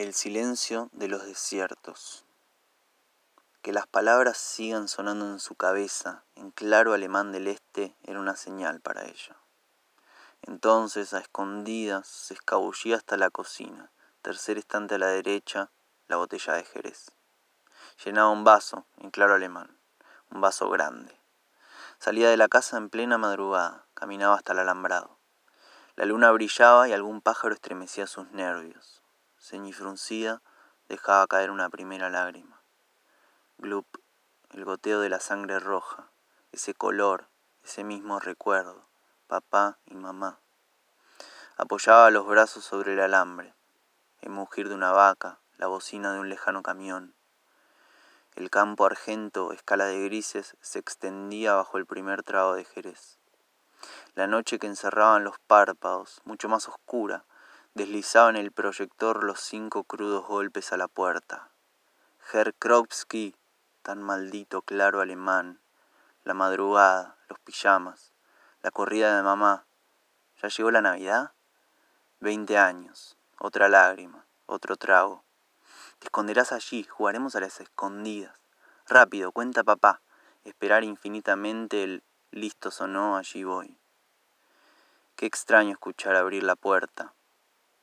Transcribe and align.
El 0.00 0.14
silencio 0.14 0.88
de 0.92 1.08
los 1.08 1.26
desiertos. 1.26 2.24
Que 3.60 3.70
las 3.70 3.86
palabras 3.86 4.38
sigan 4.38 4.88
sonando 4.88 5.26
en 5.26 5.38
su 5.38 5.56
cabeza, 5.56 6.24
en 6.36 6.52
claro 6.52 6.94
alemán 6.94 7.32
del 7.32 7.48
este, 7.48 7.94
era 8.04 8.18
una 8.18 8.34
señal 8.34 8.80
para 8.80 9.04
ella. 9.04 9.36
Entonces, 10.40 11.12
a 11.12 11.18
escondidas, 11.18 12.08
se 12.08 12.32
escabullía 12.32 12.96
hasta 12.96 13.18
la 13.18 13.28
cocina, 13.28 13.90
tercer 14.22 14.56
estante 14.56 14.94
a 14.94 14.98
la 14.98 15.08
derecha, 15.08 15.68
la 16.08 16.16
botella 16.16 16.54
de 16.54 16.64
Jerez. 16.64 17.10
Llenaba 18.02 18.30
un 18.30 18.42
vaso, 18.42 18.86
en 18.96 19.10
claro 19.10 19.34
alemán, 19.34 19.76
un 20.30 20.40
vaso 20.40 20.70
grande. 20.70 21.14
Salía 21.98 22.30
de 22.30 22.38
la 22.38 22.48
casa 22.48 22.78
en 22.78 22.88
plena 22.88 23.18
madrugada, 23.18 23.84
caminaba 23.92 24.36
hasta 24.36 24.54
el 24.54 24.60
alambrado. 24.60 25.18
La 25.94 26.06
luna 26.06 26.30
brillaba 26.30 26.88
y 26.88 26.94
algún 26.94 27.20
pájaro 27.20 27.52
estremecía 27.52 28.06
sus 28.06 28.30
nervios 28.30 29.00
ceñifruncida, 29.40 30.42
dejaba 30.88 31.26
caer 31.26 31.50
una 31.50 31.70
primera 31.70 32.10
lágrima. 32.10 32.60
Glup, 33.58 33.86
el 34.50 34.64
goteo 34.64 35.00
de 35.00 35.08
la 35.08 35.20
sangre 35.20 35.58
roja, 35.58 36.10
ese 36.52 36.74
color, 36.74 37.28
ese 37.64 37.84
mismo 37.84 38.20
recuerdo, 38.20 38.84
papá 39.26 39.78
y 39.86 39.94
mamá. 39.94 40.40
Apoyaba 41.56 42.10
los 42.10 42.26
brazos 42.26 42.64
sobre 42.64 42.94
el 42.94 43.00
alambre, 43.00 43.54
el 44.20 44.30
mugir 44.30 44.68
de 44.68 44.74
una 44.74 44.92
vaca, 44.92 45.38
la 45.56 45.66
bocina 45.66 46.12
de 46.12 46.20
un 46.20 46.28
lejano 46.28 46.62
camión. 46.62 47.14
El 48.34 48.50
campo 48.50 48.86
argento, 48.86 49.52
escala 49.52 49.86
de 49.86 50.02
grises, 50.04 50.56
se 50.60 50.78
extendía 50.78 51.54
bajo 51.54 51.78
el 51.78 51.86
primer 51.86 52.22
trago 52.22 52.54
de 52.54 52.64
Jerez. 52.64 53.18
La 54.14 54.26
noche 54.26 54.58
que 54.58 54.66
encerraban 54.66 55.24
los 55.24 55.38
párpados, 55.38 56.20
mucho 56.24 56.48
más 56.48 56.68
oscura, 56.68 57.24
Deslizaba 57.74 58.30
en 58.30 58.36
el 58.36 58.50
proyector 58.50 59.22
los 59.22 59.40
cinco 59.40 59.84
crudos 59.84 60.26
golpes 60.26 60.72
a 60.72 60.76
la 60.76 60.88
puerta. 60.88 61.50
Herr 62.32 62.52
Kropski, 62.54 63.36
tan 63.82 64.02
maldito 64.02 64.62
claro 64.62 65.00
alemán, 65.00 65.60
la 66.24 66.34
madrugada, 66.34 67.16
los 67.28 67.38
pijamas, 67.38 68.12
la 68.62 68.72
corrida 68.72 69.16
de 69.16 69.22
mamá. 69.22 69.66
¿Ya 70.42 70.48
llegó 70.48 70.70
la 70.72 70.80
Navidad? 70.80 71.32
Veinte 72.18 72.58
años, 72.58 73.16
otra 73.38 73.68
lágrima, 73.68 74.26
otro 74.46 74.76
trago. 74.76 75.22
Te 76.00 76.06
esconderás 76.06 76.50
allí, 76.50 76.82
jugaremos 76.82 77.36
a 77.36 77.40
las 77.40 77.60
escondidas. 77.60 78.36
Rápido, 78.88 79.30
cuenta 79.30 79.62
papá. 79.62 80.00
Esperar 80.44 80.82
infinitamente 80.82 81.84
el 81.84 82.02
listos 82.32 82.80
o 82.80 82.88
no, 82.88 83.16
allí 83.16 83.44
voy. 83.44 83.78
Qué 85.14 85.26
extraño 85.26 85.70
escuchar 85.70 86.16
abrir 86.16 86.42
la 86.42 86.56
puerta, 86.56 87.14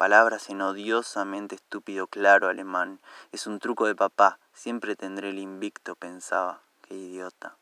Palabras 0.00 0.48
en 0.48 0.62
odiosamente 0.62 1.56
estúpido 1.56 2.06
claro 2.06 2.48
alemán. 2.48 3.02
Es 3.32 3.46
un 3.46 3.58
truco 3.58 3.84
de 3.84 3.94
papá. 3.94 4.38
Siempre 4.54 4.96
tendré 4.96 5.28
el 5.28 5.38
invicto, 5.38 5.94
pensaba. 5.94 6.62
Qué 6.80 6.94
idiota. 6.94 7.58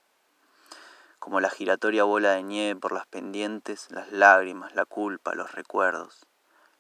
Como 1.19 1.41
la 1.41 1.51
giratoria 1.51 2.05
bola 2.05 2.35
de 2.35 2.45
nieve 2.45 2.79
por 2.79 2.93
las 2.93 3.09
pendientes, 3.09 3.91
las 3.91 4.13
lágrimas, 4.13 4.73
la 4.77 4.85
culpa, 4.85 5.35
los 5.35 5.51
recuerdos, 5.51 6.27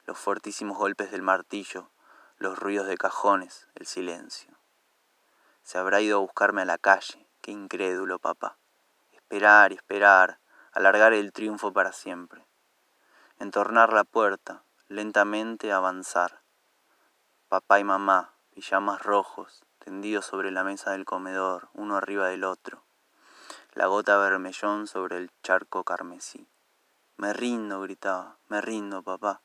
los 0.05 0.17
fortísimos 0.17 0.78
golpes 0.78 1.11
del 1.11 1.23
martillo, 1.23 1.91
los 2.37 2.56
ruidos 2.56 2.87
de 2.87 2.97
cajones, 2.97 3.67
el 3.75 3.87
silencio. 3.87 4.55
Se 5.65 5.77
habrá 5.77 6.00
ido 6.00 6.19
a 6.19 6.20
buscarme 6.20 6.62
a 6.62 6.67
la 6.67 6.78
calle. 6.78 7.27
Qué 7.41 7.50
incrédulo, 7.50 8.20
papá. 8.20 8.59
Esperar 9.12 9.72
y 9.72 9.75
esperar, 9.75 10.39
alargar 10.70 11.15
el 11.15 11.33
triunfo 11.33 11.72
para 11.72 11.91
siempre. 11.91 12.47
Entornar 13.41 13.93
la 13.93 14.05
puerta, 14.05 14.62
lentamente 14.89 15.70
avanzar. 15.70 16.41
Papá 17.48 17.78
y 17.78 17.84
mamá, 17.84 18.34
pijamas 18.55 19.03
rojos, 19.03 19.64
tendidos 19.78 20.25
sobre 20.25 20.50
la 20.50 20.64
mesa 20.64 20.92
del 20.92 21.05
comedor, 21.05 21.69
uno 21.75 21.97
arriba 21.97 22.28
del 22.28 22.44
otro. 22.44 22.84
La 23.75 23.86
gota 23.86 24.16
vermellón 24.16 24.86
sobre 24.86 25.19
el 25.19 25.31
charco 25.43 25.84
carmesí. 25.84 26.48
Me 27.19 27.34
rindo, 27.34 27.82
gritaba, 27.82 28.38
me 28.48 28.62
rindo, 28.62 29.03
papá. 29.03 29.43